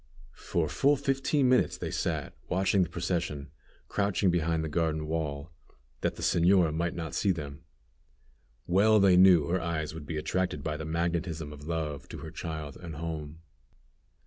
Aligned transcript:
For 0.41 0.67
full 0.67 0.95
fifteen 0.95 1.47
minutes 1.47 1.77
they 1.77 1.91
sat 1.91 2.33
watching 2.49 2.81
the 2.81 2.89
procession, 2.89 3.51
crouching 3.87 4.31
behind 4.31 4.63
the 4.63 4.67
garden 4.67 5.05
wall, 5.05 5.51
that 5.99 6.15
the 6.15 6.23
señora 6.23 6.73
might 6.73 6.95
not 6.95 7.13
see 7.13 7.29
them. 7.29 7.65
Well 8.65 8.99
they 8.99 9.15
knew 9.15 9.45
her 9.45 9.61
eyes 9.61 9.93
would 9.93 10.07
be 10.07 10.17
attracted 10.17 10.63
by 10.63 10.75
the 10.75 10.85
magnetism 10.85 11.53
of 11.53 11.67
love 11.67 12.09
to 12.09 12.17
her 12.17 12.31
child 12.31 12.77
and 12.77 12.95
home. 12.95 13.41